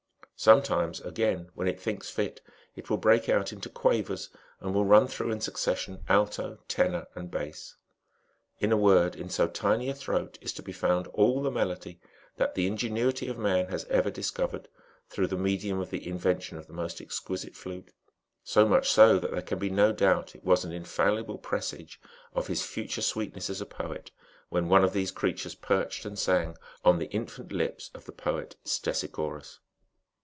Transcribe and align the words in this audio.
Sometimes, 0.35 1.01
again, 1.01 1.51
when 1.53 1.67
it 1.67 1.79
thinks 1.79 2.09
fit, 2.09 2.41
it 2.75 2.89
will 2.89 2.97
break 2.97 3.29
out 3.29 3.53
into 3.53 3.69
quavers, 3.69 4.29
and 4.59 4.73
will 4.73 4.85
run 4.85 5.07
through, 5.07 5.29
in 5.29 5.39
succession, 5.39 6.03
alto, 6.09 6.57
tenor, 6.67 7.05
and 7.13 7.29
bass: 7.29 7.75
in 8.57 8.71
a 8.71 8.75
word, 8.75 9.15
in 9.15 9.29
so 9.29 9.47
tiny 9.47 9.87
a 9.87 9.93
throat 9.93 10.39
is 10.41 10.51
to 10.53 10.63
be 10.63 10.71
found 10.71 11.05
all 11.09 11.43
the 11.43 11.51
melody 11.51 11.99
that 12.37 12.55
the 12.55 12.65
ingenuity 12.65 13.27
of 13.27 13.37
man 13.37 13.67
has 13.67 13.85
ever 13.85 14.09
discovered 14.09 14.67
through 15.07 15.27
the 15.27 15.37
medium 15.37 15.79
of 15.79 15.91
the 15.91 16.07
invention 16.07 16.57
of 16.57 16.65
the 16.65 16.73
most 16.73 16.99
exquisite 17.01 17.55
flute: 17.55 17.91
so 18.43 18.67
much 18.67 18.89
so, 18.89 19.19
that 19.19 19.29
there 19.29 19.43
can 19.43 19.59
be 19.59 19.69
no 19.69 19.91
doubt 19.91 20.33
it 20.33 20.43
was 20.43 20.65
an 20.65 20.71
in 20.71 20.85
fallible 20.85 21.37
presage 21.37 22.01
of 22.33 22.47
his 22.47 22.65
future 22.65 23.03
sweetness 23.03 23.47
as 23.47 23.61
a 23.61 23.65
poet, 23.67 24.09
when 24.49 24.67
one 24.67 24.83
of 24.83 24.93
these 24.93 25.11
creatures 25.11 25.53
perched 25.53 26.03
and 26.03 26.17
sang 26.17 26.57
on 26.83 26.97
the 26.97 27.11
infant 27.11 27.51
lips 27.51 27.91
of 27.93 28.05
the 28.05 28.11
poet 28.11 28.55
Stesichorus. 28.65 29.59